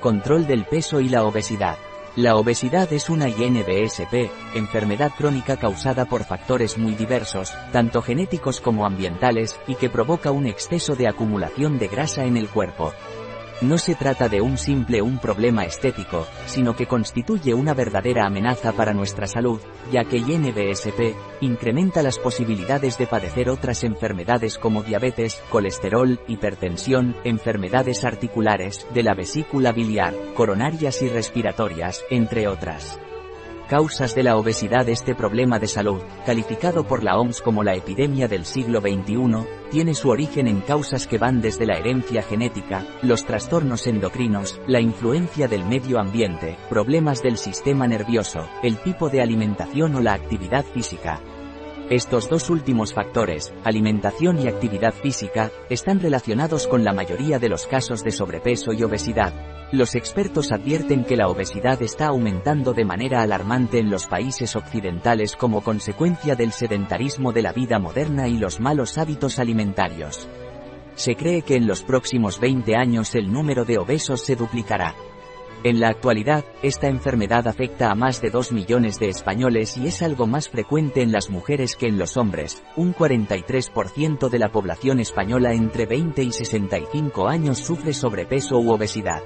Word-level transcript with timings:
Control 0.00 0.46
del 0.46 0.64
peso 0.66 1.00
y 1.00 1.08
la 1.08 1.24
obesidad. 1.24 1.76
La 2.16 2.36
obesidad 2.36 2.92
es 2.92 3.08
una 3.08 3.28
INBSP, 3.28 4.30
enfermedad 4.54 5.10
crónica 5.16 5.56
causada 5.56 6.04
por 6.04 6.24
factores 6.24 6.78
muy 6.78 6.94
diversos, 6.94 7.52
tanto 7.72 8.02
genéticos 8.02 8.60
como 8.60 8.86
ambientales, 8.86 9.58
y 9.66 9.74
que 9.74 9.90
provoca 9.90 10.30
un 10.30 10.46
exceso 10.46 10.96
de 10.96 11.08
acumulación 11.08 11.78
de 11.78 11.88
grasa 11.88 12.24
en 12.24 12.36
el 12.36 12.48
cuerpo. 12.48 12.92
No 13.62 13.78
se 13.78 13.94
trata 13.94 14.28
de 14.28 14.42
un 14.42 14.58
simple 14.58 15.00
un 15.00 15.18
problema 15.18 15.64
estético, 15.64 16.26
sino 16.44 16.76
que 16.76 16.86
constituye 16.86 17.54
una 17.54 17.72
verdadera 17.72 18.26
amenaza 18.26 18.72
para 18.72 18.92
nuestra 18.92 19.26
salud, 19.26 19.60
ya 19.90 20.04
que 20.04 20.18
INBSP 20.18 21.16
incrementa 21.40 22.02
las 22.02 22.18
posibilidades 22.18 22.98
de 22.98 23.06
padecer 23.06 23.48
otras 23.48 23.82
enfermedades 23.82 24.58
como 24.58 24.82
diabetes, 24.82 25.42
colesterol, 25.48 26.20
hipertensión, 26.28 27.16
enfermedades 27.24 28.04
articulares, 28.04 28.86
de 28.92 29.02
la 29.02 29.14
vesícula 29.14 29.72
biliar, 29.72 30.12
coronarias 30.34 31.00
y 31.00 31.08
respiratorias, 31.08 32.04
entre 32.10 32.48
otras. 32.48 32.98
Causas 33.68 34.14
de 34.14 34.22
la 34.22 34.36
obesidad 34.36 34.88
Este 34.88 35.16
problema 35.16 35.58
de 35.58 35.66
salud, 35.66 36.00
calificado 36.24 36.86
por 36.86 37.02
la 37.02 37.18
OMS 37.18 37.42
como 37.42 37.64
la 37.64 37.74
epidemia 37.74 38.28
del 38.28 38.44
siglo 38.44 38.80
XXI, 38.80 39.44
tiene 39.72 39.94
su 39.94 40.08
origen 40.08 40.46
en 40.46 40.60
causas 40.60 41.08
que 41.08 41.18
van 41.18 41.40
desde 41.40 41.66
la 41.66 41.76
herencia 41.76 42.22
genética, 42.22 42.86
los 43.02 43.24
trastornos 43.24 43.88
endocrinos, 43.88 44.60
la 44.68 44.80
influencia 44.80 45.48
del 45.48 45.64
medio 45.64 45.98
ambiente, 45.98 46.56
problemas 46.68 47.24
del 47.24 47.38
sistema 47.38 47.88
nervioso, 47.88 48.48
el 48.62 48.76
tipo 48.78 49.08
de 49.08 49.20
alimentación 49.20 49.96
o 49.96 50.00
la 50.00 50.14
actividad 50.14 50.64
física. 50.64 51.20
Estos 51.90 52.28
dos 52.28 52.50
últimos 52.50 52.92
factores, 52.92 53.54
alimentación 53.64 54.40
y 54.40 54.48
actividad 54.48 54.92
física, 54.92 55.50
están 55.70 56.00
relacionados 56.00 56.66
con 56.66 56.82
la 56.82 56.92
mayoría 56.92 57.38
de 57.38 57.48
los 57.48 57.66
casos 57.66 58.02
de 58.02 58.10
sobrepeso 58.10 58.72
y 58.72 58.82
obesidad, 58.82 59.32
los 59.72 59.96
expertos 59.96 60.52
advierten 60.52 61.04
que 61.04 61.16
la 61.16 61.26
obesidad 61.26 61.82
está 61.82 62.06
aumentando 62.06 62.72
de 62.72 62.84
manera 62.84 63.22
alarmante 63.22 63.80
en 63.80 63.90
los 63.90 64.06
países 64.06 64.54
occidentales 64.54 65.34
como 65.34 65.60
consecuencia 65.60 66.36
del 66.36 66.52
sedentarismo 66.52 67.32
de 67.32 67.42
la 67.42 67.52
vida 67.52 67.80
moderna 67.80 68.28
y 68.28 68.38
los 68.38 68.60
malos 68.60 68.96
hábitos 68.96 69.40
alimentarios. 69.40 70.28
Se 70.94 71.16
cree 71.16 71.42
que 71.42 71.56
en 71.56 71.66
los 71.66 71.82
próximos 71.82 72.38
20 72.38 72.76
años 72.76 73.14
el 73.16 73.32
número 73.32 73.64
de 73.64 73.78
obesos 73.78 74.22
se 74.22 74.36
duplicará. 74.36 74.94
En 75.66 75.80
la 75.80 75.88
actualidad, 75.88 76.44
esta 76.62 76.86
enfermedad 76.86 77.48
afecta 77.48 77.90
a 77.90 77.96
más 77.96 78.22
de 78.22 78.30
2 78.30 78.52
millones 78.52 79.00
de 79.00 79.08
españoles 79.08 79.76
y 79.76 79.88
es 79.88 80.00
algo 80.00 80.28
más 80.28 80.48
frecuente 80.48 81.02
en 81.02 81.10
las 81.10 81.28
mujeres 81.28 81.74
que 81.74 81.88
en 81.88 81.98
los 81.98 82.16
hombres. 82.16 82.62
Un 82.76 82.94
43% 82.94 84.28
de 84.28 84.38
la 84.38 84.52
población 84.52 85.00
española 85.00 85.54
entre 85.54 85.84
20 85.86 86.22
y 86.22 86.30
65 86.30 87.26
años 87.26 87.58
sufre 87.58 87.94
sobrepeso 87.94 88.60
u 88.60 88.70
obesidad. 88.70 89.24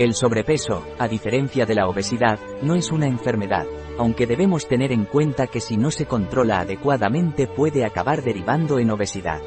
El 0.00 0.14
sobrepeso, 0.14 0.84
a 0.98 1.06
diferencia 1.06 1.66
de 1.66 1.76
la 1.76 1.86
obesidad, 1.86 2.40
no 2.62 2.74
es 2.74 2.90
una 2.90 3.06
enfermedad, 3.06 3.66
aunque 3.96 4.26
debemos 4.26 4.66
tener 4.66 4.90
en 4.90 5.04
cuenta 5.04 5.46
que 5.46 5.60
si 5.60 5.76
no 5.76 5.92
se 5.92 6.06
controla 6.06 6.58
adecuadamente 6.58 7.46
puede 7.46 7.84
acabar 7.84 8.24
derivando 8.24 8.80
en 8.80 8.90
obesidad. 8.90 9.40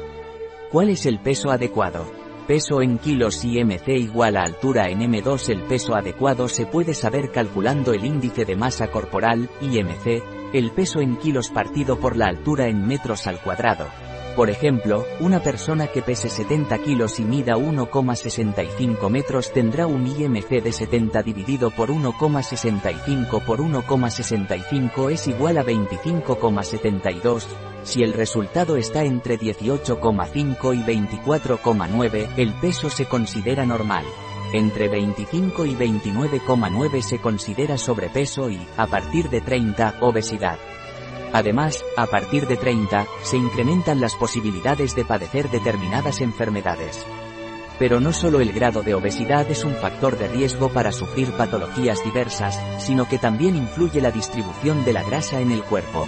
¿Cuál 0.72 0.88
es 0.88 1.04
el 1.04 1.20
peso 1.20 1.50
adecuado? 1.50 2.23
Peso 2.46 2.82
en 2.82 2.98
kilos 2.98 3.42
IMC 3.42 3.88
igual 3.88 4.36
a 4.36 4.42
altura 4.42 4.90
en 4.90 5.00
M2 5.00 5.48
El 5.48 5.62
peso 5.62 5.94
adecuado 5.94 6.46
se 6.46 6.66
puede 6.66 6.92
saber 6.92 7.30
calculando 7.30 7.94
el 7.94 8.04
índice 8.04 8.44
de 8.44 8.54
masa 8.54 8.88
corporal, 8.88 9.48
IMC, 9.62 10.22
el 10.52 10.70
peso 10.72 11.00
en 11.00 11.16
kilos 11.16 11.48
partido 11.48 11.98
por 11.98 12.18
la 12.18 12.26
altura 12.26 12.68
en 12.68 12.86
metros 12.86 13.26
al 13.26 13.40
cuadrado, 13.40 13.86
por 14.34 14.50
ejemplo, 14.50 15.06
una 15.20 15.40
persona 15.40 15.86
que 15.86 16.02
pese 16.02 16.28
70 16.28 16.78
kilos 16.78 17.20
y 17.20 17.24
mida 17.24 17.54
1,65 17.54 19.08
metros 19.08 19.52
tendrá 19.52 19.86
un 19.86 20.06
IMC 20.06 20.62
de 20.62 20.72
70 20.72 21.22
dividido 21.22 21.70
por 21.70 21.90
1,65 21.90 23.44
por 23.44 23.60
1,65 23.60 25.10
es 25.12 25.28
igual 25.28 25.58
a 25.58 25.64
25,72. 25.64 27.44
Si 27.84 28.02
el 28.02 28.12
resultado 28.12 28.76
está 28.76 29.04
entre 29.04 29.38
18,5 29.38 30.74
y 30.74 30.82
24,9, 30.82 32.28
el 32.36 32.52
peso 32.54 32.90
se 32.90 33.06
considera 33.06 33.64
normal. 33.64 34.04
Entre 34.52 34.88
25 34.88 35.66
y 35.66 35.74
29,9 35.74 37.02
se 37.02 37.18
considera 37.18 37.76
sobrepeso 37.76 38.50
y, 38.50 38.60
a 38.76 38.86
partir 38.86 39.28
de 39.28 39.40
30, 39.40 39.96
obesidad. 40.00 40.58
Además, 41.34 41.84
a 41.96 42.06
partir 42.06 42.46
de 42.46 42.56
30, 42.56 43.08
se 43.24 43.36
incrementan 43.36 44.00
las 44.00 44.14
posibilidades 44.14 44.94
de 44.94 45.04
padecer 45.04 45.50
determinadas 45.50 46.20
enfermedades. 46.20 47.04
Pero 47.76 47.98
no 47.98 48.12
solo 48.12 48.40
el 48.40 48.52
grado 48.52 48.84
de 48.84 48.94
obesidad 48.94 49.50
es 49.50 49.64
un 49.64 49.74
factor 49.74 50.16
de 50.16 50.28
riesgo 50.28 50.68
para 50.68 50.92
sufrir 50.92 51.32
patologías 51.32 52.04
diversas, 52.04 52.56
sino 52.78 53.08
que 53.08 53.18
también 53.18 53.56
influye 53.56 54.00
la 54.00 54.12
distribución 54.12 54.84
de 54.84 54.92
la 54.92 55.02
grasa 55.02 55.40
en 55.40 55.50
el 55.50 55.64
cuerpo. 55.64 56.06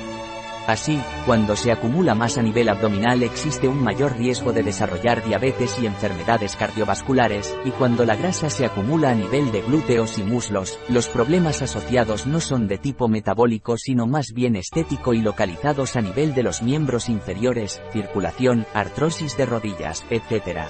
Así, 0.66 1.00
cuando 1.24 1.54
se 1.54 1.70
acumula 1.70 2.16
más 2.16 2.38
a 2.38 2.42
nivel 2.42 2.68
abdominal 2.68 3.22
existe 3.22 3.68
un 3.68 3.82
mayor 3.84 4.16
riesgo 4.16 4.52
de 4.52 4.64
desarrollar 4.64 5.24
diabetes 5.24 5.78
y 5.80 5.86
enfermedades 5.86 6.56
cardiovasculares, 6.56 7.56
y 7.64 7.70
cuando 7.70 8.04
la 8.04 8.16
grasa 8.16 8.50
se 8.50 8.66
acumula 8.66 9.10
a 9.10 9.14
nivel 9.14 9.52
de 9.52 9.62
glúteos 9.62 10.18
y 10.18 10.24
muslos, 10.24 10.78
los 10.88 11.06
problemas 11.06 11.62
asociados 11.62 12.26
no 12.26 12.40
son 12.40 12.66
de 12.66 12.78
tipo 12.78 13.06
metabólico 13.06 13.76
sino 13.78 14.06
más 14.06 14.32
bien 14.32 14.56
estético 14.56 15.14
y 15.14 15.20
localizados 15.20 15.94
a 15.94 16.00
nivel 16.00 16.34
de 16.34 16.42
los 16.42 16.62
miembros 16.62 17.08
inferiores, 17.08 17.80
circulación, 17.92 18.66
artrosis 18.74 19.36
de 19.36 19.46
rodillas, 19.46 20.04
etc. 20.10 20.68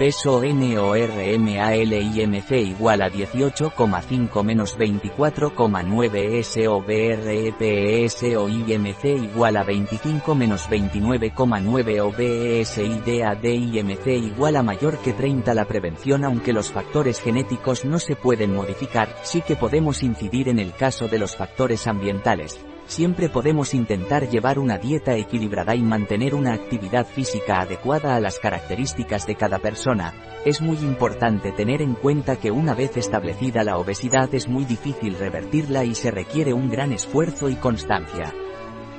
Peso 0.00 0.40
NORMALIMC 0.40 2.50
igual 2.52 3.02
a 3.02 3.10
18,5 3.10 4.42
menos 4.42 4.78
24,9 4.78 6.42
SOBREPES 6.42 8.22
o 8.38 8.48
IMC 8.48 9.04
igual 9.04 9.58
a 9.58 9.62
25 9.62 10.34
menos 10.34 10.70
29,9 10.70 12.00
OBES 12.00 12.78
IMC 12.78 14.06
igual 14.06 14.56
a 14.56 14.62
mayor 14.62 14.96
que 15.00 15.12
30 15.12 15.52
La 15.52 15.66
prevención 15.66 16.24
aunque 16.24 16.54
los 16.54 16.72
factores 16.72 17.20
genéticos 17.20 17.84
no 17.84 17.98
se 17.98 18.16
pueden 18.16 18.54
modificar, 18.54 19.14
sí 19.22 19.42
que 19.42 19.56
podemos 19.56 20.02
incidir 20.02 20.48
en 20.48 20.60
el 20.60 20.72
caso 20.72 21.08
de 21.08 21.18
los 21.18 21.36
factores 21.36 21.86
ambientales, 21.86 22.58
siempre 22.90 23.28
podemos 23.28 23.72
intentar 23.72 24.28
llevar 24.28 24.58
una 24.58 24.76
dieta 24.76 25.14
equilibrada 25.16 25.76
y 25.76 25.82
mantener 25.82 26.34
una 26.34 26.52
actividad 26.52 27.06
física 27.06 27.60
adecuada 27.60 28.16
a 28.16 28.20
las 28.20 28.40
características 28.40 29.28
de 29.28 29.36
cada 29.36 29.60
persona. 29.60 30.12
Es 30.44 30.60
muy 30.60 30.76
importante 30.78 31.52
tener 31.52 31.82
en 31.82 31.94
cuenta 31.94 32.36
que 32.36 32.50
una 32.50 32.74
vez 32.74 32.96
establecida 32.96 33.62
la 33.62 33.78
obesidad 33.78 34.34
es 34.34 34.48
muy 34.48 34.64
difícil 34.64 35.16
revertirla 35.16 35.84
y 35.84 35.94
se 35.94 36.10
requiere 36.10 36.52
un 36.52 36.68
gran 36.68 36.92
esfuerzo 36.92 37.48
y 37.48 37.54
constancia. 37.54 38.34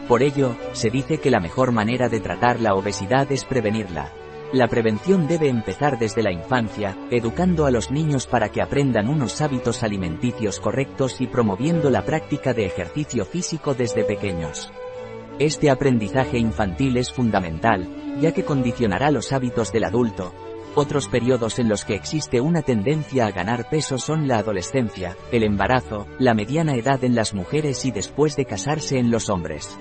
Por 0.08 0.24
ello, 0.24 0.56
se 0.72 0.90
dice 0.90 1.20
que 1.20 1.30
la 1.30 1.42
mejor 1.42 1.74
manera 1.74 2.08
de 2.08 2.22
tratar 2.22 2.62
la 2.62 2.76
obesidad 2.76 3.30
es 3.32 3.44
prevenirla. 3.44 4.21
La 4.54 4.68
prevención 4.68 5.28
debe 5.28 5.48
empezar 5.48 5.98
desde 5.98 6.22
la 6.22 6.32
infancia, 6.34 6.98
educando 7.10 7.66
a 7.66 7.72
los 7.72 7.90
niños 7.90 8.28
para 8.28 8.50
que 8.50 8.62
aprendan 8.62 9.08
unos 9.08 9.40
hábitos 9.40 9.82
alimenticios 9.82 10.60
correctos 10.60 11.22
y 11.22 11.28
promoviendo 11.28 11.90
la 11.90 12.04
práctica 12.04 12.54
de 12.54 12.66
ejercicio 12.66 13.24
físico 13.24 13.74
desde 13.74 14.04
pequeños. 14.04 14.70
Este 15.40 15.70
aprendizaje 15.70 16.38
infantil 16.38 16.98
es 16.98 17.14
fundamental, 17.14 17.88
ya 18.20 18.34
que 18.34 18.44
condicionará 18.44 19.10
los 19.10 19.32
hábitos 19.32 19.72
del 19.72 19.86
adulto. 19.86 20.34
Otros 20.76 21.08
periodos 21.08 21.58
en 21.58 21.70
los 21.70 21.86
que 21.86 21.96
existe 21.96 22.42
una 22.42 22.62
tendencia 22.62 23.28
a 23.28 23.32
ganar 23.32 23.70
peso 23.70 23.98
son 23.98 24.28
la 24.28 24.40
adolescencia, 24.40 25.16
el 25.32 25.44
embarazo, 25.44 26.08
la 26.20 26.34
mediana 26.34 26.76
edad 26.76 27.02
en 27.06 27.16
las 27.16 27.34
mujeres 27.34 27.86
y 27.86 27.92
después 27.92 28.36
de 28.36 28.46
casarse 28.46 29.00
en 29.00 29.12
los 29.12 29.30
hombres. 29.30 29.78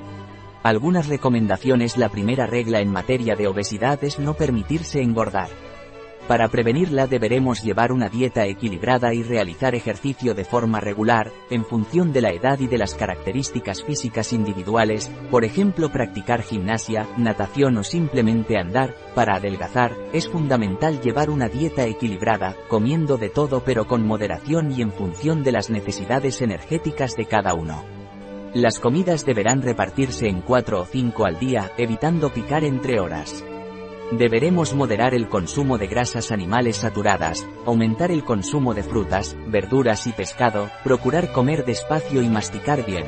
Algunas 0.63 1.09
recomendaciones 1.09 1.97
La 1.97 2.11
primera 2.11 2.47
regla 2.47 2.81
en 2.81 2.93
materia 2.93 3.35
de 3.35 3.47
obesidad 3.47 4.05
es 4.05 4.19
no 4.19 4.35
permitirse 4.35 5.01
engordar. 5.01 5.49
Para 6.29 6.49
prevenirla 6.49 7.07
deberemos 7.07 7.63
llevar 7.63 7.91
una 7.91 8.11
dieta 8.11 8.47
equilibrada 8.47 9.15
y 9.15 9.23
realizar 9.23 9.75
ejercicio 9.75 10.35
de 10.35 10.45
forma 10.45 10.79
regular, 10.79 11.33
en 11.49 11.65
función 11.65 12.13
de 12.13 12.21
la 12.21 12.31
edad 12.31 12.61
y 12.61 12.67
de 12.67 12.77
las 12.77 12.95
características 12.95 13.83
físicas 13.83 14.35
individuales, 14.35 15.11
por 15.31 15.47
ejemplo 15.47 15.91
practicar 15.91 16.43
gimnasia, 16.43 17.09
natación 17.17 17.79
o 17.79 17.83
simplemente 17.83 18.59
andar, 18.59 18.95
para 19.15 19.37
adelgazar, 19.37 19.97
es 20.13 20.29
fundamental 20.29 21.01
llevar 21.01 21.31
una 21.31 21.49
dieta 21.49 21.87
equilibrada, 21.87 22.55
comiendo 22.69 23.17
de 23.17 23.31
todo 23.31 23.65
pero 23.65 23.87
con 23.87 24.07
moderación 24.07 24.71
y 24.71 24.83
en 24.83 24.93
función 24.93 25.43
de 25.43 25.53
las 25.53 25.71
necesidades 25.71 26.43
energéticas 26.43 27.17
de 27.17 27.25
cada 27.25 27.55
uno. 27.55 28.00
Las 28.55 28.81
comidas 28.81 29.25
deberán 29.25 29.63
repartirse 29.63 30.27
en 30.27 30.41
4 30.41 30.81
o 30.81 30.85
5 30.85 31.25
al 31.25 31.39
día, 31.39 31.71
evitando 31.79 32.33
picar 32.33 32.65
entre 32.65 32.99
horas. 32.99 33.45
Deberemos 34.11 34.75
moderar 34.75 35.15
el 35.15 35.29
consumo 35.29 35.79
de 35.79 35.87
grasas 35.87 36.33
animales 36.33 36.79
saturadas, 36.79 37.47
aumentar 37.65 38.11
el 38.11 38.25
consumo 38.25 38.75
de 38.75 38.83
frutas, 38.83 39.37
verduras 39.47 40.09
y 40.09 40.13
pescado, 40.13 40.69
procurar 40.83 41.31
comer 41.31 41.65
despacio 41.65 42.23
y 42.23 42.29
masticar 42.29 42.85
bien. 42.85 43.05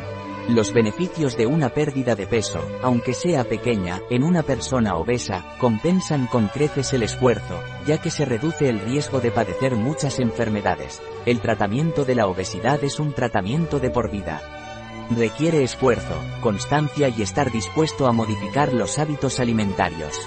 Los 0.49 0.73
beneficios 0.73 1.37
de 1.37 1.47
una 1.47 1.71
pérdida 1.71 2.15
de 2.15 2.29
peso, 2.29 2.61
aunque 2.81 3.13
sea 3.13 3.43
pequeña, 3.43 4.01
en 4.11 4.23
una 4.23 4.45
persona 4.45 4.95
obesa, 4.95 5.45
compensan 5.59 6.29
con 6.29 6.47
creces 6.47 6.93
el 6.93 7.03
esfuerzo, 7.03 7.61
ya 7.85 7.99
que 8.01 8.11
se 8.11 8.25
reduce 8.25 8.69
el 8.69 8.79
riesgo 8.79 9.21
de 9.21 9.33
padecer 9.33 9.75
muchas 9.75 10.21
enfermedades. 10.21 11.03
El 11.27 11.41
tratamiento 11.41 12.05
de 12.05 12.15
la 12.15 12.29
obesidad 12.29 12.83
es 12.85 13.01
un 13.01 13.13
tratamiento 13.13 13.81
de 13.81 13.91
por 13.91 14.09
vida. 14.09 14.62
Requiere 15.11 15.63
esfuerzo, 15.63 16.15
constancia 16.41 17.09
y 17.09 17.23
estar 17.23 17.51
dispuesto 17.51 18.07
a 18.07 18.13
modificar 18.13 18.73
los 18.73 18.99
hábitos 18.99 19.41
alimentarios. 19.41 20.19